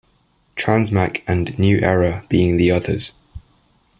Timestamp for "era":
1.79-2.25